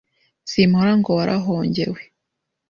[0.51, 2.01] Simpora ngo warahongewe